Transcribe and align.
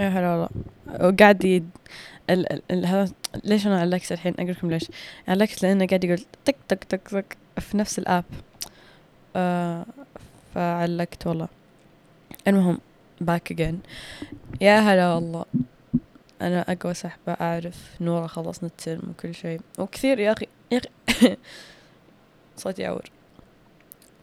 يا 0.00 0.08
هلا 0.08 0.30
والله. 0.30 0.48
وقاعد 1.00 1.44
يد... 1.44 1.70
ال... 2.30 2.52
ال... 2.52 2.62
ال... 2.70 2.86
هذا 2.86 3.12
ليش 3.44 3.66
أنا 3.66 3.80
علقت 3.80 4.12
الحين؟ 4.12 4.34
أقول 4.38 4.50
لكم 4.50 4.70
ليش. 4.70 4.90
علقت 5.28 5.62
لأنه 5.62 5.86
قاعد 5.86 6.04
يقول 6.04 6.18
تك 6.44 6.56
تك 6.68 6.84
تك 6.84 7.08
تك 7.08 7.36
في 7.58 7.76
نفس 7.76 7.98
ال 7.98 8.03
app. 8.03 8.24
آه 9.36 9.86
فعلقت 10.54 11.26
والله. 11.26 11.48
المهم 12.48 12.78
back 13.20 13.52
again 13.52 13.80
يا 14.60 14.78
هلا 14.80 15.14
والله. 15.14 15.44
أنا 16.42 16.72
أقوى 16.72 16.94
سحبة 16.94 17.32
أعرف 17.32 17.96
نورة 18.00 18.26
خلصنا 18.26 18.68
الترم 18.68 19.02
وكل 19.10 19.34
شيء. 19.34 19.60
وكثير 19.78 20.18
يا 20.18 20.32
أخي 20.32 20.46
يا 20.72 20.80
أخي. 21.08 21.36
صوتي 22.56 22.82
يعور. 22.82 23.10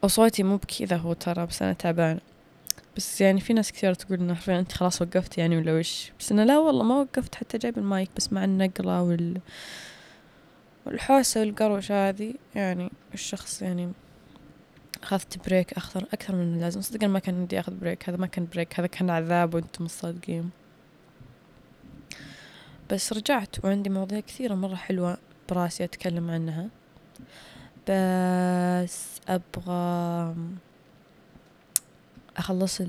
وصوتي 0.03 0.43
مو 0.43 0.57
بكذا 0.57 0.97
هو 0.97 1.13
ترى 1.13 1.45
بس 1.45 1.61
أنا 1.61 1.73
تعبانة. 1.73 2.19
بس 2.97 3.21
يعني 3.21 3.39
في 3.39 3.53
ناس 3.53 3.71
كثير 3.71 3.93
تقول 3.93 4.19
إنه 4.19 4.33
حرفيا 4.33 4.59
أنت 4.59 4.71
خلاص 4.71 5.01
وقفت 5.01 5.37
يعني 5.37 5.57
ولا 5.57 5.79
وش. 5.79 6.11
بس 6.19 6.31
أنا 6.31 6.45
لا 6.45 6.57
والله 6.57 6.83
ما 6.83 6.95
وقفت 6.95 7.35
حتى 7.35 7.57
جايب 7.57 7.77
المايك 7.77 8.09
بس 8.17 8.33
مع 8.33 8.43
النقلة 8.43 9.01
وال 9.01 9.41
والحوسة 10.85 11.39
والقروش 11.39 11.91
هذه. 11.91 12.33
يعني 12.55 12.91
الشخص 13.13 13.61
يعني 13.61 13.91
أخذت 15.03 15.47
break 15.47 15.71
أكثر 15.71 16.05
أكثر 16.13 16.35
من 16.35 16.53
اللازم 16.55 16.81
صدقا 16.81 17.07
ما 17.07 17.19
كان 17.19 17.45
بدي 17.45 17.59
أخذ 17.59 17.73
break 17.73 18.09
هذا 18.09 18.17
ما 18.17 18.27
كان 18.27 18.47
break 18.53 18.79
هذا 18.79 18.87
كان 18.87 19.09
عذاب 19.09 19.55
وأنتم 19.55 19.83
مصدقين. 19.83 20.49
بس 22.91 23.13
رجعت 23.13 23.65
وعندي 23.65 23.89
مواضيع 23.89 24.19
كثيرة 24.19 24.55
مرة 24.55 24.75
حلوة 24.75 25.17
براسي 25.49 25.83
أتكلم 25.83 26.31
عنها. 26.31 26.69
بس 27.87 29.19
أبغى 29.27 30.35
أخلص 32.37 32.81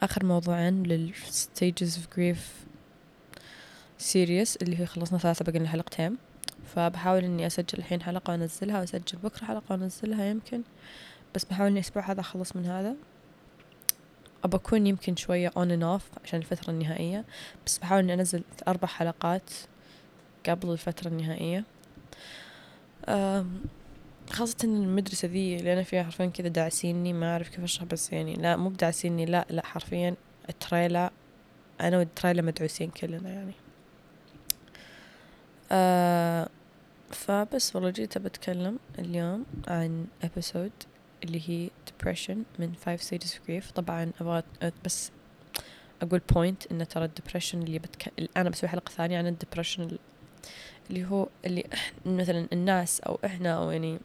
آخر 0.00 0.24
موضوعين 0.24 0.82
لل 0.82 1.11
stages 1.11 1.96
of 1.96 2.16
grief 2.16 2.50
series 3.98 4.56
اللي 4.56 4.80
هي 4.80 4.86
خلصنا 4.86 5.18
ثلاثة 5.18 5.44
بقى 5.44 5.58
لنا 5.58 5.68
حلقتين. 5.68 6.16
فبحاول 6.74 7.24
إني 7.24 7.46
أسجل 7.46 7.78
الحين 7.78 8.02
حلقة 8.02 8.30
وأنزلها 8.30 8.80
وأسجل 8.80 9.18
بكرة 9.24 9.44
حلقة 9.44 9.62
وأنزلها 9.70 10.24
يمكن. 10.24 10.62
بس 11.34 11.44
بحاول 11.44 11.68
إني 11.68 11.80
الأسبوع 11.80 12.10
هذا 12.10 12.20
أخلص 12.20 12.56
من 12.56 12.66
هذا. 12.66 12.94
أبى 14.44 14.56
أكون 14.56 14.86
يمكن 14.86 15.16
شوية 15.16 15.50
on 15.50 15.68
and 15.68 16.00
off 16.00 16.18
عشان 16.24 16.38
الفترة 16.38 16.70
النهائية. 16.70 17.24
بس 17.66 17.78
بحاول 17.78 18.02
إني 18.02 18.14
أنزل 18.14 18.42
أربع 18.68 18.88
حلقات 18.88 19.50
قبل 20.48 20.70
الفترة 20.72 21.08
النهائية. 21.08 21.64
خاصة 24.30 24.56
المدرسة 24.64 25.28
ذي 25.28 25.56
اللي 25.56 25.72
أنا 25.72 25.82
فيها 25.82 26.02
حرفيا 26.02 26.26
كذا 26.26 26.48
داعسيني 26.48 27.12
ما 27.12 27.32
أعرف 27.32 27.48
كيف 27.48 27.64
أشرح 27.64 27.84
بس 27.84 28.12
يعني 28.12 28.34
لا 28.34 28.56
مو 28.56 28.68
بداعسيني 28.68 29.24
لا 29.26 29.46
لا 29.50 29.66
حرفيا 29.66 30.14
التريلا 30.48 31.10
أنا 31.80 31.98
والتريلا 31.98 32.42
مدعوسين 32.42 32.90
كلنا 32.90 33.30
يعني. 33.30 33.52
آه 35.72 36.48
فبس 37.10 37.76
والله 37.76 37.90
جيت 37.90 38.18
بتكلم 38.18 38.78
اليوم 38.98 39.44
عن 39.68 40.06
episode 40.24 40.86
اللي 41.24 41.42
هي 41.48 41.70
depression 41.88 42.36
من 42.58 42.72
five 42.86 43.00
stages 43.00 43.30
of 43.30 43.48
grief. 43.48 43.72
طبعا 43.74 44.10
أبغى 44.20 44.42
بس 44.84 45.10
أقول 46.02 46.20
point 46.34 46.70
إن 46.72 46.88
ترى 46.88 47.08
depression 47.20 47.54
اللي 47.54 47.78
بتك... 47.78 48.12
أنا 48.36 48.50
بسوي 48.50 48.68
حلقة 48.68 48.90
ثانية 48.90 49.18
عن 49.18 49.36
depression 49.44 49.94
اللي 50.90 51.04
هو 51.04 51.28
اللي 51.44 51.64
مثلا 52.06 52.46
الناس 52.52 53.00
أو 53.00 53.18
إحنا 53.24 53.52
أو 53.52 53.70
يعني 53.70 53.98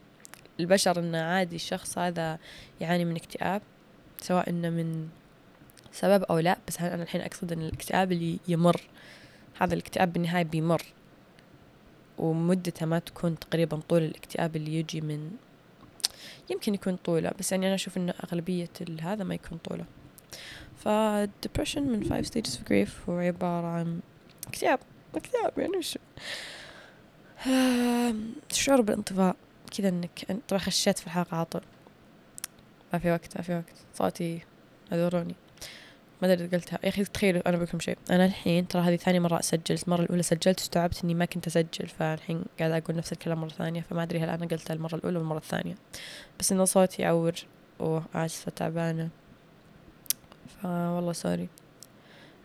البشر 0.60 1.00
إنه 1.00 1.22
عادي 1.22 1.56
الشخص 1.56 1.98
هذا 1.98 2.40
يعاني 2.82 3.06
من 3.06 3.16
اكتئاب 3.16 3.62
سواء 4.22 4.50
إنه 4.50 4.70
من 4.70 5.10
سبب 5.92 6.24
أو 6.24 6.40
لا 6.40 6.58
بس 6.68 6.82
أنا 6.82 7.04
الحين 7.04 7.22
أقصد 7.22 7.52
إن 7.52 7.62
الاكتئاب 7.62 8.12
اللي 8.12 8.40
يمر 8.48 8.82
هذا 9.60 9.74
الاكتئاب 9.74 10.14
بالنهاية 10.14 10.44
بيمر. 10.44 10.82
ومدته 12.18 12.86
ما 12.86 13.00
تكون 13.00 13.40
تقريبا 13.40 13.80
طول 13.90 14.04
الاكتئاب 14.04 14.56
اللي 14.56 14.76
يجي 14.76 15.02
من 15.02 15.32
يمكن 16.50 16.74
يكون 16.74 16.96
طوله 16.96 17.32
بس 17.40 17.52
يعني 17.52 17.66
أنا 17.66 17.76
أشوف 17.76 17.98
إن 17.98 18.10
أغلبية 18.10 18.70
هذا 19.02 19.24
ما 19.24 19.36
يكون 19.36 19.58
طوله. 19.58 19.86
فالدبريشن 20.78 21.84
من 21.84 22.04
five 22.04 22.26
stages 22.26 22.56
of 22.56 22.64
grief 22.70 23.10
هو 23.10 23.18
عبارة 23.18 23.68
عن 23.68 24.00
اكتئاب 24.48 24.80
اكتئاب 25.16 25.58
يعني 25.58 25.78
وش 25.78 25.98
شعور 28.62 28.82
بالانطفاء. 28.82 29.36
كذا 29.78 29.90
إنك 29.90 30.38
طبعا 30.48 30.62
خشيت 30.62 31.00
في 31.00 31.08
الحلقة 31.08 31.38
عاطل 31.38 31.62
ما 32.94 33.00
في 33.00 33.12
وقت 33.12 33.38
ما 33.38 33.44
في 33.44 33.56
وقت. 33.56 33.76
صوتي 33.94 34.40
اعذروني 34.92 35.36
ما 36.22 36.34
أدري 36.34 36.48
قلتها. 36.48 36.80
يا 36.84 36.90
أخي 36.90 37.04
تخيلوا 37.04 37.50
أنا 37.50 37.58
بقولكم 37.58 37.80
شيء. 37.80 37.98
أنا 38.12 38.26
الحين 38.26 38.68
ترى 38.68 38.82
هذه 38.82 38.96
ثاني 38.96 39.20
مرة 39.20 39.40
اسجل 39.40 39.78
المرة 39.88 40.02
الأولى 40.02 40.24
سجلت 40.24 40.60
واستوعبت 40.60 41.04
إني 41.04 41.14
ما 41.14 41.26
كنت 41.26 41.48
أسجل. 41.48 41.88
فالحين 41.88 42.46
قاعدة 42.60 42.78
أقول 42.78 42.96
نفس 42.96 43.12
الكلام 43.12 43.42
مرة 43.42 43.50
ثانية. 43.50 43.82
فما 43.82 44.04
أدري 44.04 44.20
هل 44.20 44.30
أنا 44.30 44.46
قلتها 44.46 44.74
المرة 44.74 44.96
الأولى 44.96 45.18
والمرة 45.18 45.38
الثانية. 45.38 45.76
بس 46.40 46.52
إنه 46.52 46.66
صوتي 46.66 47.02
يعور. 47.02 47.34
واسفة 47.80 48.52
تعبانة. 48.52 49.10
فوالله 50.62 51.14
sorry. 51.14 51.50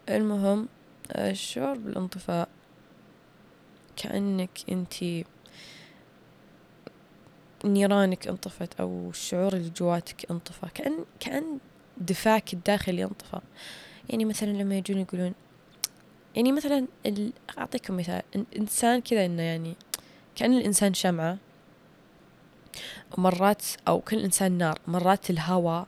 المهم 0.08 0.68
الشعور 1.10 1.78
بالانطفاء 1.78 2.48
كأنك 3.96 4.50
أنتي 4.70 5.24
نيرانك 7.64 8.28
انطفت 8.28 8.80
أو 8.80 9.10
الشعور 9.10 9.52
اللي 9.52 9.70
جواتك 9.70 10.30
انطفى 10.30 10.66
كأن 10.74 11.04
كأن 11.20 11.58
دفاعك 11.98 12.52
الداخلي 12.52 13.04
انطفى. 13.04 13.40
يعني 14.08 14.24
مثلا 14.24 14.48
لما 14.48 14.78
يجون 14.78 14.98
يقولون 14.98 15.34
يعني 16.36 16.52
مثلا 16.52 16.86
ال... 17.06 17.32
أعطيكم 17.58 17.96
مثال 17.96 18.22
إنسان 18.58 19.00
كذا 19.00 19.26
إنه 19.26 19.42
يعني 19.42 19.74
كأن 20.36 20.52
الإنسان 20.52 20.94
شمعة 20.94 21.38
ومرات 23.18 23.64
أو 23.88 24.00
كل 24.00 24.18
إنسان 24.18 24.52
نار 24.52 24.78
مرات 24.86 25.30
الهواء 25.30 25.86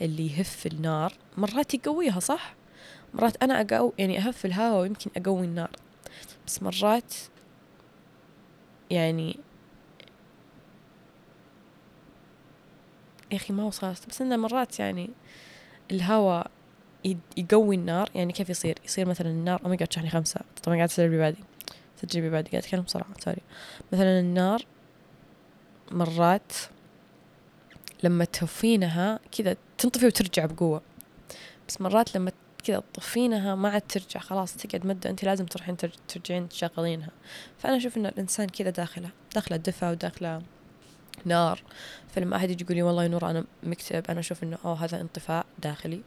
اللي 0.00 0.26
يهف 0.26 0.66
النار 0.66 1.12
مرات 1.36 1.74
يقويها 1.74 2.20
صح؟ 2.20 2.54
مرات 3.14 3.42
أنا 3.42 3.60
أقو 3.60 3.92
يعني 3.98 4.18
أهف 4.18 4.46
الهواء 4.46 4.80
ويمكن 4.82 5.10
أقوي 5.16 5.44
النار. 5.46 5.70
بس 6.46 6.62
مرات 6.62 7.14
يعني 8.90 9.38
يا 13.30 13.36
أخي 13.36 13.52
ما 13.52 13.64
وصلت 13.64 14.08
بس 14.08 14.22
إنه 14.22 14.36
مرات 14.36 14.80
يعني 14.80 15.10
الهواء 15.90 16.50
يقوي 17.36 17.76
النار. 17.76 18.10
يعني 18.14 18.32
كيف 18.32 18.50
يصير؟ 18.50 18.78
يصير 18.84 19.08
مثلا 19.08 19.30
النار 19.30 19.60
أو 19.66 19.74
قاعد 19.74 19.92
شحني 19.92 20.10
خمسة. 20.10 20.40
طبعا 20.62 20.76
قاعد 20.76 20.88
أسجل 20.88 21.08
ببعدي 21.08 21.44
سجل 22.02 22.28
ببعدي 22.28 22.50
قاعد 22.50 22.62
أتكلم 22.64 22.82
بسرعة 22.82 23.06
سوري. 23.24 23.42
مثلا 23.92 24.20
النار 24.20 24.66
مرات 25.90 26.52
لما 28.02 28.24
تهفينها 28.24 29.20
كذا 29.38 29.56
تنطفي 29.78 30.06
وترجع 30.06 30.46
بقوة. 30.46 30.82
بس 31.68 31.80
مرات 31.80 32.16
لما 32.16 32.32
كذا 32.64 32.82
تطفينها 32.92 33.54
ما 33.54 33.68
عاد 33.68 33.82
ترجع. 33.88 34.20
خلاص 34.20 34.56
تقعد 34.56 34.86
مدة. 34.86 35.10
أنت 35.10 35.24
لازم 35.24 35.46
تروحين 35.46 35.76
ترجعين 36.08 36.48
تشغلينها. 36.48 37.10
فأنا 37.58 37.76
أشوف 37.76 37.96
إن 37.96 38.06
الإنسان 38.06 38.46
كذا 38.46 38.70
داخله 38.70 39.10
داخله 39.34 39.56
دفى 39.56 39.90
وداخله 39.90 40.42
نار. 41.24 41.62
فلما 42.08 42.36
أحد 42.36 42.50
يجي 42.50 42.64
يقول 42.64 42.76
لي 42.76 42.82
والله 42.82 43.06
نور 43.06 43.30
أنا 43.30 43.44
مكتئب 43.62 44.04
أنا 44.10 44.20
أشوف 44.20 44.42
إنه 44.42 44.58
أوه 44.64 44.84
هذا 44.84 45.00
انطفاء 45.00 45.46
داخلي. 45.58 46.02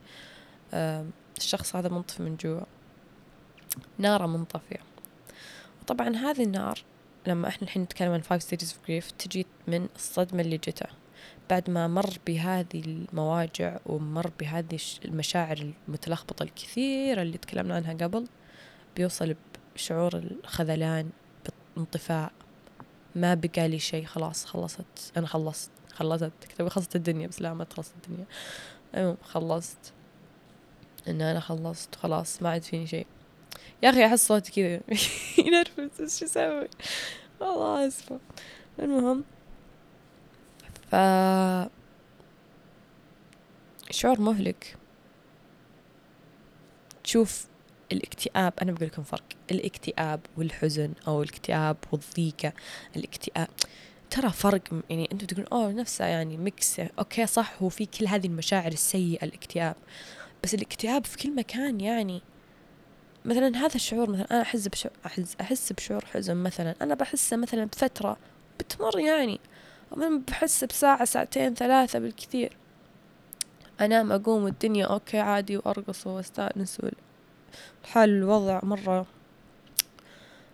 الشخص 1.38 1.76
هذا 1.76 1.90
منطفي 1.90 2.24
من 2.24 2.36
جوا 2.36 2.62
ناره 3.98 4.26
منطفية. 4.26 4.80
وطبعا 5.82 6.16
هذه 6.16 6.44
النار 6.44 6.84
لما 7.28 7.48
إحنا 7.48 7.64
الحين 7.64 7.82
نتكلم 7.82 8.12
عن 8.12 8.22
five 8.22 8.44
stages 8.44 8.68
of 8.68 8.90
grief 8.90 9.12
تجي 9.20 9.46
من 9.68 9.88
الصدمة 9.96 10.42
اللي 10.42 10.58
جته 10.58 10.86
بعد 11.50 11.70
ما 11.70 11.88
مر 11.88 12.18
بهذه 12.28 12.82
المواجع 12.86 13.78
ومر 13.86 14.32
بهذه 14.40 14.80
المشاعر 15.06 15.74
المتلخبطة 15.88 16.44
الكثيرة 16.44 17.22
اللي 17.22 17.38
تكلمنا 17.38 17.76
عنها 17.76 17.94
قبل 17.94 18.28
بيوصل 18.96 19.36
بشعور 19.76 20.16
الخذلان 20.16 21.10
بانطفاء 21.76 22.32
ما 23.16 23.34
بقى 23.34 23.68
لي 23.68 23.80
شيء 23.80 24.06
خلاص 24.06 24.46
خلصت. 24.46 25.12
أنا 25.18 25.28
خلصت 25.28 25.72
خلصت. 25.94 26.32
كتبي 26.50 26.70
خلصت 26.70 26.96
الدنيا 26.96 27.28
بس 27.28 27.42
لا 27.42 27.54
ما 27.54 27.64
تخلصت 27.64 27.94
الدنيا. 27.96 28.26
المهم 28.96 29.18
خلصت. 29.24 29.94
إن 31.08 31.22
أنا 31.22 31.40
خلصت 31.40 31.96
خلاص 31.96 32.42
ما 32.42 32.50
عاد 32.50 32.64
فيني 32.64 32.88
شيء. 32.88 33.08
يا 33.84 33.90
أخي 33.90 34.06
أحس 34.06 34.28
صوتي 34.28 34.52
كذا 34.52 34.82
ينرفز. 35.48 36.20
شو 36.20 36.26
أسوي؟ 36.26 36.68
والله 37.40 37.88
أسفة. 37.88 38.20
المهم 38.80 39.24
ف 40.92 40.96
شعور 43.92 44.20
مهلك. 44.22 44.76
تشوف 47.04 47.46
الاكتئاب 47.92 48.54
أنا 48.62 48.72
بقول 48.72 48.88
لكم 48.88 49.04
فرق. 49.04 49.24
الاكتئاب 49.52 50.20
والحزن 50.38 50.94
أو 51.08 51.24
الاكتئاب 51.24 51.78
والضيقة 51.92 52.54
الاكتئاب 52.96 53.48
ترى 54.10 54.30
فرق 54.30 54.62
يعني 54.90 55.10
أنتم 55.12 55.28
تقولون 55.28 55.48
أوه 55.54 55.72
نفسه 55.72 56.06
يعني 56.06 56.38
mix 56.38 56.80
okay 56.80 57.26
صح 57.26 57.54
هو 57.62 57.70
في 57.70 57.86
كل 57.86 58.08
هذه 58.08 58.28
المشاعر 58.28 58.72
السيئة 58.72 59.26
الاكتئاب. 59.26 59.76
بس 60.44 60.54
الاكتئاب 60.54 61.06
في 61.06 61.18
كل 61.18 61.36
مكان 61.36 61.82
يعني 61.82 62.22
مثلا 63.26 63.58
هذا 63.58 63.76
الشعور 63.76 64.10
مثلا 64.10 64.28
أنا 64.32 64.42
أحس 64.42 64.68
بشعور 64.68 64.94
أحس, 65.06 65.36
أحس 65.42 65.74
بشعور 65.74 66.06
حزن 66.06 66.38
مثلا. 66.38 66.76
أنا 66.82 66.96
بحسه 66.96 67.38
مثلا 67.38 67.66
بفترة 67.66 68.18
بتمر 68.60 69.00
يعني 69.00 69.40
بحس 70.28 70.64
بساعة 70.64 71.06
ساعتين 71.06 71.54
ثلاثة 71.54 72.00
بالكثير. 72.00 72.58
أنام 73.82 74.12
أقوم 74.12 74.44
والدنيا 74.44 74.86
okay 74.86 75.20
عادي 75.20 75.58
وأرقص 75.58 76.08
وأستأنس 76.08 76.78
والحال 77.82 78.10
الوضع 78.10 78.60
مرة 78.64 79.06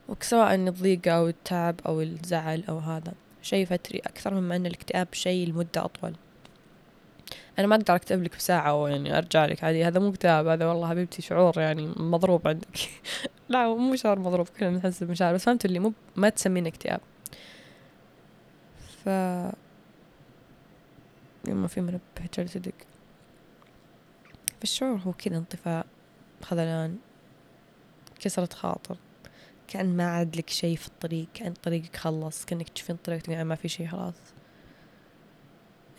وسواء 0.07 0.55
الضيقة 0.55 1.11
أو 1.11 1.27
التعب 1.27 1.75
أو 1.85 2.01
الزعل 2.01 2.63
أو 2.69 2.77
هذا 2.77 3.13
شيء 3.41 3.65
فتري 3.65 3.99
أكثر 3.99 4.33
مما 4.33 4.55
أن 4.55 4.65
الاكتئاب 4.65 5.07
شيء 5.13 5.47
لمدة 5.47 5.85
أطول. 5.85 6.15
أنا 7.59 7.67
ما 7.67 7.75
أقدر 7.75 7.95
أكتب 7.95 8.23
لك 8.23 8.35
بساعة 8.35 8.75
ويعني 8.75 9.17
أرجع 9.17 9.45
لك 9.45 9.63
عادي 9.63 9.85
هذا 9.85 9.99
مو 9.99 10.09
اكتئاب 10.09 10.47
هذا 10.47 10.65
والله 10.65 10.89
حبيبتي 10.89 11.21
شعور 11.21 11.59
يعني 11.59 11.93
مضروب 11.97 12.47
عندك. 12.47 12.77
لا 13.49 13.75
مو 13.75 13.95
شعور 13.95 14.19
مضروب 14.19 14.47
كلنا 14.47 14.77
نحس 14.77 15.03
بمشاعر 15.03 15.33
بس 15.33 15.43
فهمت 15.43 15.65
اللي 15.65 15.79
مو 15.79 15.93
ما 16.15 16.29
تسمينه 16.29 16.67
اكتئاب 16.67 16.99
ف 19.03 19.07
يما 21.47 21.67
في 21.67 21.81
منبه 21.81 21.99
جالس 22.37 22.55
يدق. 22.55 22.71
فالشعور 24.59 24.99
هو 24.99 25.13
كذا 25.13 25.37
انطفاء. 25.37 25.85
خذلان 26.43 26.97
كسرة 28.19 28.53
خاطر. 28.53 28.97
كأن 29.67 29.97
ما 29.97 30.07
عاد 30.11 30.35
لك 30.35 30.49
شيء 30.49 30.75
في 30.77 30.87
الطريق 30.87 31.27
كأن 31.33 31.53
طريقك 31.53 31.95
خلص 31.95 32.45
كأنك 32.45 32.69
تشوفين 32.69 32.95
طريقك 32.95 33.29
يعني 33.29 33.43
ما 33.43 33.55
في 33.55 33.67
شيء 33.67 33.87
خلاص. 33.87 34.13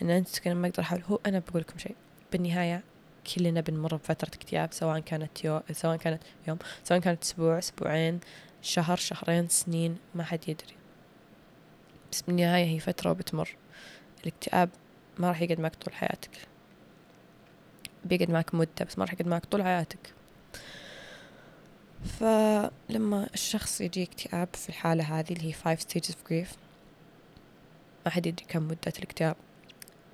إن 0.02 0.10
أنت 0.10 0.38
كأن 0.38 0.56
ما 0.56 0.68
أقدر 0.68 0.82
احاول 0.82 1.02
هو 1.02 1.18
أنا 1.26 1.38
بقول 1.38 1.62
لكم 1.62 1.78
شيء 1.78 1.96
بالنهاية 2.32 2.82
كلنا 3.34 3.60
بنمر 3.60 3.96
بفترة 3.96 4.28
اكتئاب 4.28 4.72
سواء 4.72 4.98
كانت 5.00 5.44
يو 5.44 5.60
سواء 5.72 5.96
كانت 5.96 6.22
يوم 6.48 6.58
سواء 6.84 7.00
كانت 7.00 7.22
أسبوع 7.22 7.58
أسبوعين 7.58 8.20
شهر 8.62 8.96
شهرين 8.96 9.48
سنين 9.48 9.96
ما 10.14 10.24
حد 10.24 10.48
يدري. 10.48 10.74
بس 12.12 12.22
بالنهاية 12.22 12.64
هي 12.64 12.78
فترة 12.78 13.10
وبتمر. 13.10 13.56
الاكتئاب 14.20 14.70
ما 15.18 15.28
راح 15.28 15.42
يقعد 15.42 15.60
معك 15.60 15.74
طول 15.74 15.94
حياتك. 15.94 16.30
بيقعد 18.04 18.30
معك 18.30 18.54
مدة 18.54 18.84
بس 18.88 18.98
ما 18.98 19.04
راح 19.04 19.12
يقعد 19.12 19.28
معك 19.28 19.44
طول 19.44 19.62
حياتك. 19.62 20.17
فلما 22.20 23.28
الشخص 23.34 23.80
يجي 23.80 24.02
اكتئاب 24.02 24.48
في 24.54 24.68
الحالة 24.68 25.18
هذه 25.18 25.32
اللي 25.32 25.48
هي 25.48 25.54
five 25.54 25.80
stages 25.80 26.10
of 26.10 26.30
grief 26.30 26.56
ما 28.06 28.10
حد 28.10 28.26
يدري 28.26 28.44
كم 28.48 28.62
مدة 28.62 28.92
الاكتئاب. 28.98 29.36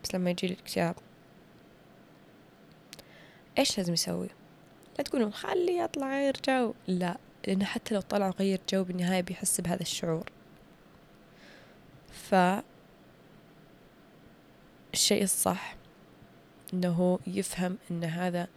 بس 0.05 0.15
لما 0.15 0.31
يجي 0.31 0.47
الاكتئاب 0.47 0.95
إيش 3.59 3.79
لازم 3.79 3.93
يسوي؟ 3.93 4.29
لا 4.99 5.05
تقولون 5.05 5.33
خليه 5.33 5.83
يطلع 5.83 6.09
غير 6.09 6.37
جو. 6.49 6.75
لا 6.87 7.17
لأنه 7.47 7.65
حتى 7.65 7.95
لو 7.95 8.01
طلع 8.01 8.31
غير 8.31 8.61
جو 8.73 8.85
بالنهاية 8.85 9.21
بيحس 9.21 9.61
بهذا 9.61 9.83
الشعور. 9.83 10.31
ف 12.13 12.35
الشيء 14.95 15.23
الصح 15.23 15.77
إنه 16.75 17.19
يفهم 17.27 17.79
إن 17.91 18.05
هذا 18.05 18.49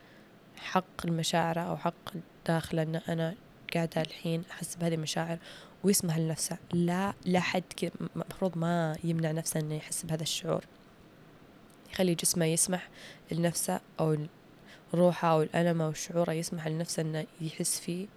حق 0.58 1.06
المشاعر 1.06 1.60
أو 1.70 1.78
حق 1.78 2.14
داخله 2.48 2.82
إن 2.82 2.96
أنا 2.96 3.36
قاعدة 3.74 4.02
الحين 4.02 4.44
أحس 4.52 4.76
بهذه 4.76 4.94
المشاعر 4.94 5.38
ويسمح 5.84 6.18
لنفسه. 6.18 6.58
لا 6.74 7.14
لا 7.26 7.40
حد 7.40 7.64
المفروض 8.16 8.58
ما 8.58 8.98
يمنع 9.04 9.32
نفسه 9.32 9.60
إنه 9.60 9.76
يحس 9.76 10.06
بهذا 10.06 10.24
الشعور. 10.24 10.66
يخلي 11.92 12.16
جسمه 12.16 12.46
يسمح 12.46 12.90
لنفسه 13.32 13.80
أو 14.00 14.18
روحه 14.94 15.32
أو 15.32 15.42
الألم 15.42 15.82
أو 15.82 15.94
شعوره 15.94 16.32
يسمح 16.32 16.68
لنفسه 16.68 17.02
إنه 17.02 17.26
يحس 17.42 17.80
فيه. 17.80 18.08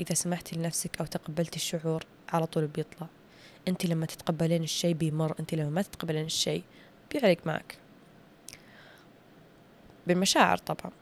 إذا 0.00 0.14
سمحتي 0.14 0.56
لنفسك 0.56 1.00
أو 1.00 1.06
تقبلتي 1.06 1.56
الشعور 1.56 2.04
على 2.32 2.46
طول 2.46 2.66
بيطلع. 2.66 3.06
انت 3.68 3.86
لما 3.86 4.06
تتقبلين 4.06 4.62
الشيء 4.62 4.94
بيمر 4.94 5.34
انت 5.40 5.54
لما 5.54 5.70
ما 5.70 5.82
تتقبلين 5.82 6.24
الشيء 6.24 6.62
بيعلق 7.10 7.38
معك. 7.46 7.81
بالمشاعر 10.06 10.58
طبعا. 10.58 10.92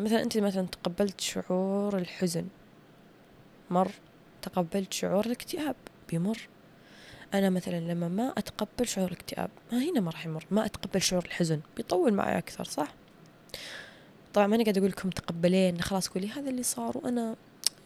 مثلا 0.00 0.22
أنت 0.22 0.38
مثلا 0.38 0.66
تقبلت 0.66 1.20
شعور 1.20 1.98
الحزن 1.98 2.46
مر 3.70 3.90
تقبلت 4.42 4.92
شعور 4.92 5.26
الاكتئاب 5.26 5.76
بيمر. 6.08 6.48
أنا 7.34 7.50
مثلا 7.50 7.80
لما 7.80 8.08
ما 8.08 8.32
أتقبل 8.38 8.88
شعور 8.88 9.08
الاكتئاب 9.08 9.50
ما 9.72 9.78
هنا 9.78 10.00
ما 10.00 10.10
راح 10.10 10.26
يمر 10.26 10.44
ما 10.50 10.66
أتقبل 10.66 11.02
شعور 11.02 11.24
الحزن 11.24 11.60
بيطول 11.76 12.14
معي 12.14 12.38
أكثر 12.38 12.64
صح؟ 12.64 12.94
طبعا 14.34 14.46
ماني 14.46 14.64
قاعد 14.64 14.78
أقول 14.78 14.90
لكم 14.90 15.10
تقبلين 15.10 15.80
خلاص 15.80 16.08
قولي 16.08 16.28
هذا 16.28 16.50
اللي 16.50 16.62
صار 16.62 16.98
وأنا 16.98 17.36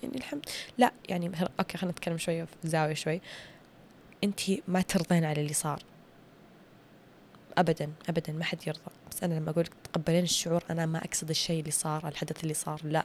يعني 0.02 0.16
الحمد. 0.16 0.46
لا 0.78 0.92
يعني 1.08 1.30
okay 1.60 1.78
خلينا 1.78 1.92
نتكلم 1.92 2.18
شوية 2.18 2.44
في 2.44 2.68
زاوية 2.68 2.94
شوي. 2.94 3.20
أنت 4.24 4.40
ما 4.68 4.80
ترضين 4.80 5.24
على 5.24 5.40
اللي 5.40 5.52
صار. 5.52 5.82
ابدا 7.58 7.92
ابدا 8.08 8.32
ما 8.32 8.44
حد 8.44 8.66
يرضى. 8.66 8.90
بس 9.10 9.24
أنا 9.24 9.34
لما 9.34 9.50
أقول 9.50 9.66
تقبلين 9.66 10.22
الشعور 10.22 10.64
أنا 10.70 10.86
ما 10.86 11.04
أقصد 11.04 11.30
الشيء 11.30 11.60
اللي 11.60 11.70
صار 11.70 12.08
الحدث 12.08 12.42
اللي 12.42 12.54
صار 12.54 12.80
لا. 12.84 13.04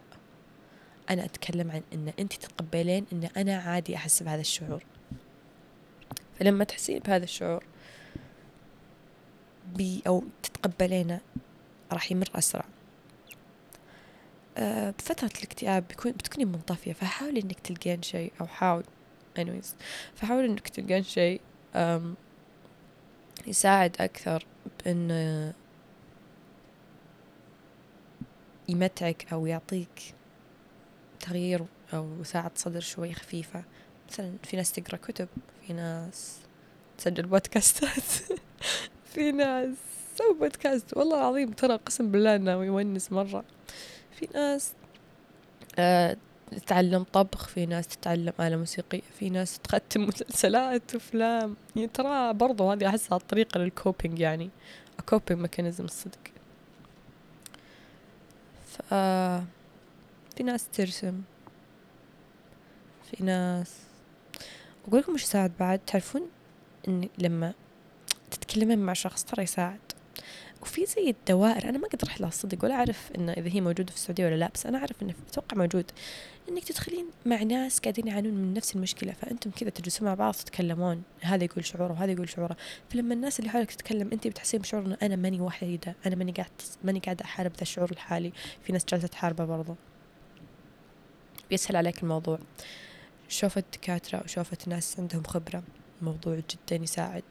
أنا 1.10 1.26
أتكلم 1.26 1.72
عن 1.72 1.82
إن 1.94 2.14
أنت 2.20 2.34
تتقبلين 2.34 3.06
إن 3.14 3.30
أنا 3.38 3.58
عادي 3.58 3.96
أحس 3.96 4.24
بهذا 4.24 4.42
الشعور. 4.42 4.84
فلما 6.40 6.64
تحسين 6.64 7.00
بهذا 7.00 7.24
الشعور 7.24 7.64
بي 9.76 10.02
أو 10.08 10.24
تتقبلينه 10.44 11.20
راح 11.92 12.12
يمر 12.12 12.30
أسرع. 12.36 12.66
أه 14.58 14.92
بفترة 14.92 15.32
الاكتئاب 15.38 15.88
بيكون 15.88 16.12
بتكوني 16.12 16.46
منطفية. 16.46 16.94
فحاولي 16.94 17.42
إنك 17.42 17.60
تلقين 17.60 18.02
شيء 18.02 18.34
أو 18.42 18.48
حاول 18.48 18.84
anyways. 19.40 19.68
فحاولي 20.16 20.46
إنك 20.46 20.70
تلقين 20.70 21.04
شيء 21.04 21.42
يساعد 23.48 23.96
أكثر 24.00 24.46
بإنه 24.86 25.54
يمتعك 28.70 29.26
أو 29.34 29.46
يعطيك 29.46 30.14
تغيير 31.20 31.66
أو 31.94 32.24
ساعة 32.24 32.52
صدر 32.56 32.80
شوي 32.80 33.14
خفيفة. 33.14 33.64
مثلا 34.10 34.34
في 34.44 34.58
ناس 34.58 34.72
تقرأ 34.72 34.98
كتب 34.98 35.28
في 35.68 35.74
ناس 35.74 36.38
تسجل 36.98 37.26
بودكاستات 37.26 37.90
في 39.14 39.32
ناس 39.32 39.76
تسوي 40.16 40.34
بودكاست. 40.40 40.98
والله 40.98 41.18
العظيم 41.18 41.52
ترى 41.52 41.76
قسم 41.76 42.12
بالله 42.12 42.36
إنه 42.36 42.52
يونس 42.52 43.12
مرة. 43.12 43.44
في 44.12 44.28
ناس 44.34 44.74
آه 45.80 46.18
تتعلم 46.52 47.04
طبخ 47.04 47.48
في 47.48 47.66
ناس 47.66 47.88
تتعلم 47.88 48.34
آلة 48.40 48.58
موسيقية 48.58 49.02
في 49.20 49.30
ناس 49.30 49.60
تختم 49.60 50.02
مسلسلات 50.02 50.94
وأفلام. 50.94 51.56
يعني 51.76 51.88
ترى 51.88 52.34
برضو 52.34 52.72
هذه 52.72 52.88
أحسها 52.88 53.18
طريقة 53.18 53.58
لل 53.58 53.73
coping 53.73 54.20
يعني 54.20 54.50
coping 55.06 55.42
mechanism 55.42 55.86
الصدق. 55.86 56.20
ف 58.68 58.94
في 60.36 60.44
ناس 60.44 60.68
ترسم 60.68 61.22
في 63.12 63.24
ناس. 63.24 63.76
أقول 64.88 65.00
لكم 65.00 65.14
وش 65.14 65.24
يساعد 65.24 65.52
بعد؟ 65.60 65.80
تعرفون 65.80 66.22
إن 66.88 67.10
لما 67.18 67.54
تتكلمين 68.32 68.80
مع 68.80 68.94
شخص 68.94 69.24
ترى 69.24 69.44
يساعد. 69.44 69.80
وفي 70.66 70.86
زي 70.86 71.10
الدوائر 71.10 71.70
أنا 71.70 71.78
ما 71.78 71.88
قد 71.88 72.06
رحت 72.06 72.22
لها 72.22 72.30
الصدق 72.30 72.64
ولا 72.64 72.74
أعرف 72.76 73.12
إن 73.18 73.30
إذا 73.30 73.50
هي 73.50 73.62
موجودة 73.62 73.92
في 73.92 73.98
السعودية 73.98 74.26
ولا 74.26 74.36
لا 74.36 74.50
بس 74.54 74.66
أنا 74.66 74.78
أعرف 74.78 75.04
إنه 75.04 75.14
أتوقع 75.30 75.58
موجود. 75.58 75.92
إنك 76.50 76.64
تدخلين 76.64 77.06
مع 77.26 77.44
ناس 77.44 77.80
قاعدين 77.80 78.08
يعانون 78.08 78.34
من 78.34 78.54
نفس 78.54 78.76
المشكلة 78.76 79.14
فأنتم 79.14 79.52
كذا 79.52 79.70
تجلسون 79.70 80.08
مع 80.08 80.14
بعض 80.14 80.34
تتكلمون 80.34 81.04
هذا 81.22 81.44
يقول 81.44 81.66
شعوره 81.66 81.92
وهذا 81.92 82.12
يقول 82.12 82.30
شعوره. 82.30 82.58
فلما 82.90 83.14
الناس 83.14 83.40
اللي 83.40 83.50
حولك 83.50 83.72
تتكلم 83.72 84.10
أنت 84.14 84.28
بتحسين 84.28 84.62
بشعور 84.62 84.86
إنه 84.86 84.98
أنا 85.02 85.16
ماني 85.16 85.42
وحيدة 85.42 85.96
أنا 86.06 86.16
ماني 86.16 86.32
قاعد 86.32 86.52
ماني 86.84 87.00
قاعدة 87.00 87.26
أحارب 87.26 87.52
ذا 87.52 87.62
الشعور 87.62 87.92
الحالي. 87.92 88.32
في 88.64 88.74
ناس 88.74 88.86
جالسة 88.86 89.08
تحاربه 89.08 89.46
برضه 89.46 89.76
بيسهل 91.50 91.76
عليك 91.76 92.04
الموضوع. 92.04 92.40
شوفت 93.30 93.66
دكاترة 93.74 94.24
وشوفت 94.24 94.68
ناس 94.68 95.00
عندهم 95.00 95.24
خبرة 95.24 95.64
الموضوع 96.02 96.36
جدا 96.36 96.84
يساعد. 96.84 97.24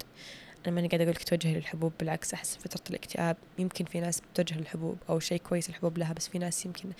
أنا 0.67 0.75
ماني 0.75 0.89
قاعدة 0.89 1.05
أقولك 1.05 1.25
توجهي 1.25 1.55
للحبوب 1.55 1.93
بالعكس 2.01 2.35
أحس 2.35 2.57
فترة 2.57 2.83
الاكتئاب. 2.91 3.37
يمكن 3.59 3.85
في 3.85 4.01
ناس 4.01 4.21
بتوجه 4.21 4.59
للحبوب 4.59 4.99
أو 5.09 5.19
شيء 5.19 5.39
كويس 5.39 5.69
الحبوب 5.69 5.99
لها 5.99 6.13
بس 6.13 6.29
في 6.29 6.39
ناس 6.39 6.67
يمكن 6.67 6.93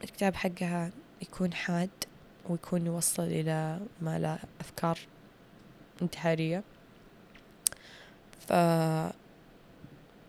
الاكتئاب 0.00 0.34
حقها 0.34 0.90
يكون 1.22 1.54
حاد 1.54 1.90
ويكون 2.48 2.86
يوصل 2.86 3.22
إلى 3.22 3.80
ما 4.00 4.18
لا 4.18 4.38
أفكار 4.60 4.98
انتحارية. 6.02 6.62
ف 8.48 8.50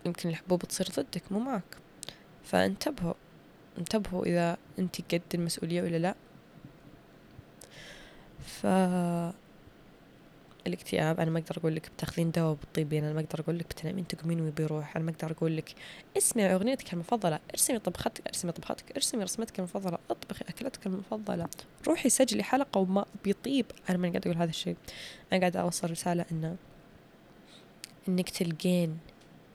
يمكن 0.06 0.30
الحبوب 0.30 0.64
تصير 0.64 0.88
ضدك 0.88 1.32
مو 1.32 1.40
معك. 1.40 1.78
فانتبهوا 2.44 3.14
انتبهوا 3.78 4.26
إذا 4.26 4.58
أنت 4.80 5.14
قد 5.14 5.22
المسؤولية 5.34 5.82
ولا 5.82 5.98
لا. 5.98 6.16
ف 8.46 8.66
الاكتئاب 10.68 11.20
أنا 11.20 11.32
ما 11.32 11.40
أقدر 11.40 11.58
أقول 11.58 11.76
لك 11.76 11.90
بتاخذين 11.98 12.32
دواء 12.32 12.54
بتطيبين 12.54 13.04
أنا 13.04 13.14
ما 13.14 13.20
أقدر 13.20 13.40
أقول 13.40 13.60
لك 13.60 13.66
بتنامين 13.66 14.08
تقومين 14.08 14.42
وبيروح 14.42 14.96
أنا 14.96 15.06
ما 15.06 15.12
أقدر 15.12 15.32
أقول 15.32 15.58
لك 15.58 15.74
اسمعي 16.18 16.56
أغنيتك 16.56 16.94
المفضلة 16.94 17.40
ارسمي 17.52 17.80
طبختك 17.80 18.28
ارسمي 18.28 18.52
طبختك 18.52 18.92
ارسمي 18.96 19.24
رسمتك 19.24 19.60
المفضلة 19.60 19.98
اطبخي 20.10 20.46
أكلتك 20.50 20.88
المفضلة 20.88 21.48
روحي 21.88 22.10
سجلي 22.10 22.44
حلقة 22.44 22.80
وما 22.80 23.06
بيطيب. 23.24 23.66
أنا 23.90 23.98
ما 23.98 24.10
قاعد 24.10 24.28
أقول 24.28 24.38
هذا 24.38 24.50
الشيء. 24.50 24.76
أنا 25.34 25.40
قاعد 25.40 25.58
أوصل 25.58 25.92
رسالة 25.92 26.26
انه 26.32 26.56
إنك 28.08 28.30
تلقين 28.30 28.98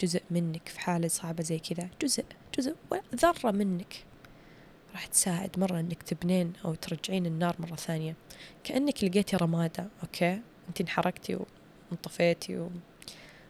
جزء 0.00 0.22
منك 0.30 0.68
في 0.68 0.80
حالة 0.80 1.08
صعبة 1.08 1.42
زي 1.42 1.58
كذا. 1.58 1.88
جزء 2.02 2.24
جزء 2.58 2.74
ذرة 3.14 3.50
منك. 3.50 4.04
راح 4.92 5.06
تساعد 5.06 5.58
مرة 5.58 5.80
إنك 5.80 6.02
تبنين 6.02 6.52
أو 6.64 6.74
ترجعين 6.74 7.26
النار 7.26 7.56
مرة 7.58 7.76
ثانية. 7.76 8.14
كأنك 8.64 9.04
لقيتي 9.04 9.36
رمادة 9.36 9.88
أوكي؟ 10.02 10.40
انت 10.68 10.80
انحرقتي 10.80 11.38
وانطفيتي 11.90 12.68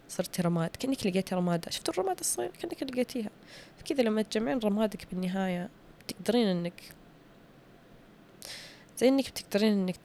وصرتي 0.09 0.43
رماد 0.43 0.71
كأنك 0.77 1.07
لقيتي 1.07 1.35
رمادة. 1.35 1.71
شفت 1.71 1.89
الرمادة 1.89 2.21
الصغيرة؟ 2.21 2.53
كأنك 2.61 2.83
لقيتيها. 2.83 3.31
فكذا 3.79 4.03
لما 4.03 4.23
تجمعين 4.23 4.59
رمادك 4.59 5.07
بالنهاية 5.13 5.69
تقدرين 6.09 6.47
إنك 6.47 6.83
زي 8.99 9.09
إنك 9.09 9.31
بتقدرين 9.31 9.73
إنك 9.73 9.97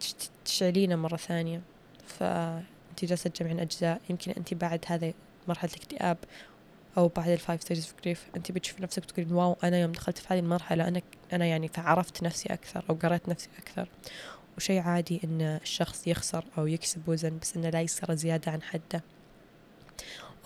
تشعلينه 0.46 0.96
مرة 0.96 1.18
ثانية. 1.18 1.62
فأنت 2.08 3.06
جالسة 3.06 3.30
تجمعين 3.30 3.60
أجزاء 3.60 4.02
يمكن 4.10 4.32
أنت 4.32 4.54
بعد 4.54 4.86
هذا 4.88 5.14
مرحلة 5.48 5.72
الاكتئاب 5.72 6.18
أو 6.98 7.08
بعد 7.08 7.30
ال 7.30 7.36
five 7.36 7.62
stages 7.62 7.86
of 7.86 8.02
grief 8.04 8.28
أنت 8.36 8.52
بتشوفي 8.52 8.84
نفسك 8.84 9.06
تقولين 9.06 9.34
wow 9.34 9.58
أنا 9.64 9.78
يوم 9.82 9.92
دخلت 9.92 10.18
في 10.18 10.34
هذه 10.34 10.40
المرحلة 10.40 10.88
أنا 10.88 11.02
أنا 11.34 11.46
يعني 11.46 11.70
عرفت 11.78 12.24
نفسي 12.24 12.54
أكثر 12.54 12.84
أو 12.90 12.96
قريت 12.96 13.30
نفسي 13.30 13.50
أكثر. 13.60 13.90
وشيء 14.58 14.82
عادي 14.82 15.22
إن 15.24 15.42
الشخص 15.42 16.08
يخسر 16.08 16.46
أو 16.58 16.68
يكسب 16.68 17.10
وزن 17.10 17.38
بس 17.42 17.56
إنه 17.58 17.70
لا 17.70 17.82
يصير 17.82 18.16
زيادة 18.16 18.52
عن 18.52 18.62
حده. 18.62 19.04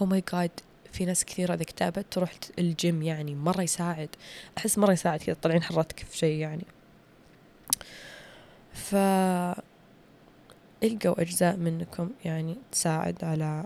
oh 0.02 0.06
my 0.06 0.24
God 0.34 0.52
في 0.92 1.06
ناس 1.06 1.26
كثيرة 1.26 1.54
إذا 1.54 1.62
اكتئبت 1.62 2.06
تروح 2.12 2.34
الجيم 2.60 3.02
يعني 3.02 3.36
مرة 3.36 3.62
يساعد. 3.62 4.10
أحس 4.58 4.78
مرة 4.78 4.92
يساعد 4.92 5.20
كذا 5.20 5.36
تطلعين 5.36 5.64
حرتك 5.64 6.00
في 6.00 6.18
شيء 6.18 6.40
يعني. 6.40 6.66
ف 8.74 8.96
إلقوا 10.84 11.22
أجزاء 11.22 11.58
منكم 11.58 12.10
يعني 12.26 12.58
تساعد 12.72 13.24
على 13.24 13.66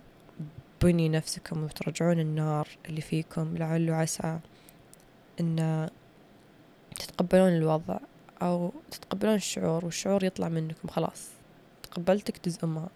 بني 0.82 1.10
نفسكم 1.10 1.64
وترجعون 1.64 2.20
النار 2.20 2.68
اللي 2.86 3.02
فيكم. 3.02 3.58
لعل 3.58 3.92
وعسى 3.92 4.40
إن 5.40 5.90
تتقبلون 6.96 7.50
الوضع. 7.58 7.98
أو 8.46 8.74
تتقبلون 8.92 9.36
الشعور 9.36 9.86
والشعور 9.86 10.24
يطلع 10.24 10.50
منكم 10.50 10.88
خلاص. 10.88 11.28
تقبلتك 11.84 12.46
جزء 12.46 12.66
ما. 12.66 12.88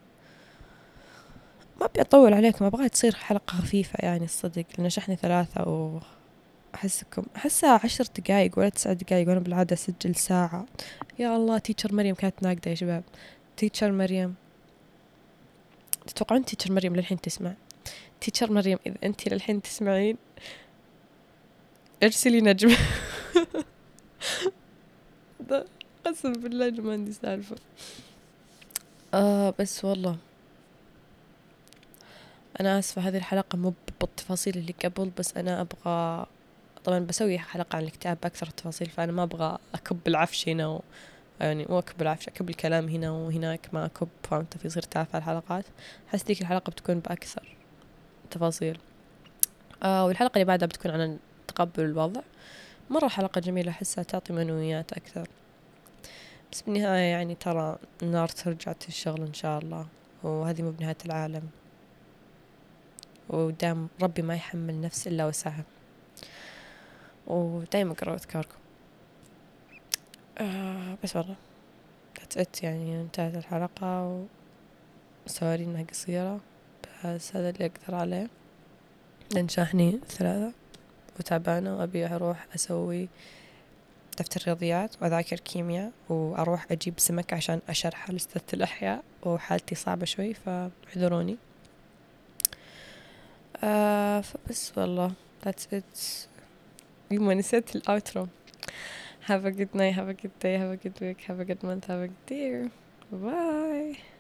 ما 1.80 1.86
أبي 1.86 2.02
أطول 2.02 2.34
عليكم 2.34 2.66
أبغى 2.66 2.90
تصير 2.90 3.16
حلقة 3.16 3.52
خفيفة 3.52 3.98
يعني 4.00 4.26
الصدق. 4.26 4.66
لأن 4.78 4.90
شحني 4.90 5.16
ثلاثة 5.16 5.70
و 5.70 6.00
أحسكم 6.76 7.24
أحسها 7.36 7.80
عشر 7.84 8.06
دقايق 8.18 8.60
ولا 8.60 8.70
تسع 8.70 8.94
دقايق 8.94 9.28
وأنا 9.28 9.40
بالعادة 9.40 9.74
أسجل 9.74 10.16
ساعة. 10.16 10.66
يا 11.20 11.36
الله 11.36 11.58
teacher 11.58 11.94
مريم 11.94 12.16
كانت 12.16 12.44
ناقدة 12.44 12.72
يا 12.72 12.76
شباب. 12.76 13.04
teacher 13.58 13.92
مريم. 13.92 14.36
تتوقعون 16.08 16.46
teacher 16.46 16.72
مريم 16.72 16.96
للحين 16.96 17.22
تسمع؟ 17.22 17.54
teacher 18.22 18.52
مريم 18.52 18.80
إذا 18.88 18.96
أنت 19.04 19.30
للحين 19.30 19.62
تسمعين 19.62 20.18
ارسلي 22.04 22.42
نجمة 25.50 25.66
قسم 26.06 26.34
بالله 26.34 26.70
ما 26.70 26.92
عندي 26.92 27.12
سالفة. 27.14 27.56
آه 29.14 29.54
بس 29.60 29.86
والله. 29.86 30.18
أنا 32.60 32.80
آسفة 32.80 33.02
هذه 33.02 33.18
الحلقة 33.18 33.58
مو 33.58 33.74
بالتفاصيل 34.02 34.58
اللي 34.58 34.74
قبل 34.86 35.12
بس 35.18 35.38
أنا 35.38 35.62
أبغى 35.62 36.26
طبعا 36.84 37.00
بسوي 37.00 37.40
حلقة 37.40 37.76
عن 37.76 37.84
الاكتئاب 37.84 38.18
بأكثر 38.24 38.48
التفاصيل 38.48 38.90
فأنا 38.90 39.12
ما 39.12 39.24
أبغى 39.24 39.58
أكب 39.76 39.98
العفش 40.08 40.50
هنا 40.50 40.68
و... 40.68 40.82
يعني 41.42 41.66
مو 41.70 41.80
أكب 41.80 42.02
العفش 42.02 42.28
أكب 42.28 42.50
الكلام 42.50 42.88
هنا 42.88 43.12
وهناك 43.12 43.70
ما 43.74 43.86
أكب 43.86 44.08
فهمت 44.24 44.58
في 44.58 44.68
يصير 44.68 44.84
تافه 44.84 45.18
الحلقات. 45.18 45.66
حس 46.08 46.24
ديك 46.24 46.42
الحلقة 46.42 46.70
بتكون 46.70 47.00
بأكثر 47.00 47.56
تفاصيل. 48.32 48.78
آه 49.84 50.06
والحلقة 50.06 50.34
اللي 50.34 50.46
بعدها 50.46 50.68
بتكون 50.68 50.92
عن 50.92 51.20
تقبل 51.48 51.84
الوضع. 51.84 52.22
مرة 52.90 53.08
حلقة 53.08 53.42
جميلة 53.42 53.72
أحسها 53.72 54.04
تعطي 54.04 54.34
معنويات 54.34 54.94
أكثر. 54.94 55.28
بس 56.52 56.62
بالنهاية 56.62 57.12
يعني 57.12 57.36
ترى 57.36 57.78
النار 58.04 58.28
ترجع 58.28 58.72
تشتغل 58.72 59.22
إن 59.22 59.34
شاء 59.34 59.60
الله 59.60 59.88
وهذه 60.24 60.62
مو 60.62 60.72
بنهاية 60.72 60.98
العالم. 61.06 61.50
ودام 63.30 63.88
ربي 64.02 64.22
ما 64.22 64.36
يحمل 64.36 64.82
نفس 64.82 65.08
إلا 65.08 65.26
وسعها. 65.26 65.64
ودايما 67.28 67.92
اقرأوا 67.92 68.16
أذكاركم. 68.16 68.58
آه 70.38 70.98
بس 71.04 71.16
والله. 71.16 71.36
That's 72.20 72.42
it 72.42 72.64
يعني 72.64 73.02
انتهت 73.02 73.36
الحلقة 73.36 74.26
وسوري 75.26 75.64
إنها 75.64 75.84
قصيرة 75.84 76.40
بس 77.06 77.36
هذا 77.36 77.50
اللي 77.50 77.66
أقدر 77.66 77.96
عليه. 77.96 78.28
لأن 79.34 79.50
شاحني 79.50 80.00
ثلاثة. 80.08 80.59
وتعبانة 81.20 81.80
وأبي 81.80 82.06
أروح 82.06 82.46
أسوي 82.56 83.08
دفتر 84.20 84.42
رياضيات 84.48 84.96
وأذاكر 85.02 85.40
كيمياء 85.40 85.92
وأروح 86.10 86.72
أجيب 86.72 86.94
سمك 86.98 87.34
عشان 87.34 87.62
أشرحه 87.70 88.14
لأستاذة 88.14 88.44
الأحياء 88.54 89.04
وحالتي 89.24 89.76
صعبة 89.76 90.06
شوي 90.06 90.34
فاعذروني. 90.34 91.38
آه 93.64 94.22
فبس 94.22 94.78
والله. 94.78 95.12
That's 95.46 95.74
it. 95.74 96.28
يما 97.12 97.34
نسيت 97.34 97.76
الأوترو 97.76 98.28
have 99.30 99.46
a 99.46 99.52
good 99.52 99.76
night. 99.76 99.94
Have 99.94 100.10
a 100.10 100.14
good 100.14 100.38
day. 100.40 100.58
Have 100.58 100.72
a 100.72 100.78
good 100.78 101.00
week. 101.00 101.22
Have 101.28 101.40
a 101.40 101.46
good 101.46 101.62
month. 101.64 101.86
Have 101.86 102.02
a 102.02 102.08
good 102.08 102.36
year. 102.36 102.72
Bye. 103.12 104.19